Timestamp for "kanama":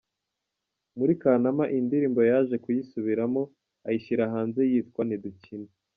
1.21-1.63